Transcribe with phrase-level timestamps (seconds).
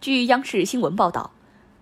[0.00, 1.32] 据央视新闻报道，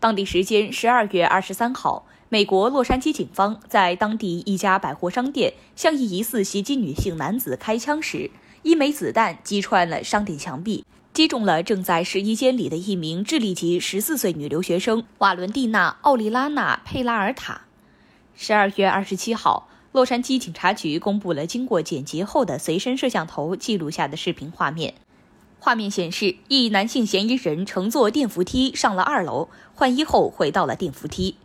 [0.00, 10.84] 当地时间十二月二十三号，美国洛杉矶警方在当地一家百货商店向一疑似袭击女性男子开枪时，一枚子弹击穿了商店墙壁，
[11.14, 17.60] 击中了正在试衣间里的一名智利籍十四岁女留学生瓦伦蒂娜·奥利拉娜·佩拉尔塔。
[18.34, 24.94] 十二月二十七号，洛杉矶警察局公布了经过剪辑后的随身摄像头记录下的视频画面。
[25.62, 31.36] 画面显示，一男性嫌疑人乘坐电扶梯上了二楼，换衣后回到了电扶梯。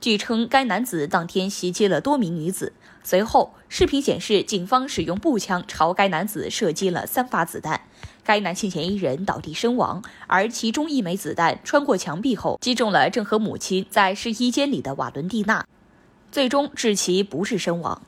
[0.00, 2.72] 据称，该男子当天袭击了多名女子。
[3.02, 7.80] 随后，视频显示，警方使用步枪朝该男子射击了三发子弹，
[8.22, 15.66] 该男性嫌疑人倒地身亡，而其中一枚子弹穿过墙壁后击中了正和母亲在试衣间里的瓦伦蒂娜，
[16.30, 18.00] 最终致其不治身亡。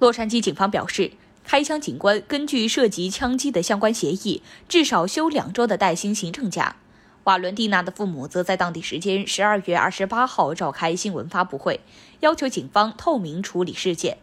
[0.00, 1.12] 洛杉矶警方表示。
[1.44, 6.76] 开枪警官根据涉及枪击的相关协议，至少休两周的带薪行政假。
[7.24, 11.80] 瓦伦蒂娜的父母则在当地时间十二月二十八号召开新闻发布会，
[12.20, 14.18] 要求警方透明处理事件。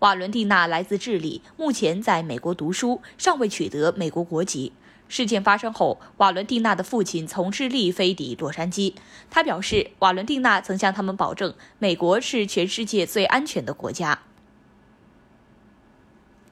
[0.00, 4.72] 瓦伦蒂娜来自智利，目前在美国读书，尚未取得美国国籍。
[5.08, 8.92] 事件发生后，瓦伦蒂娜的父亲从智利飞抵洛杉矶。
[9.30, 14.20] 他表示，瓦伦蒂娜曾向他们保证，美国是全世界最安全的国家。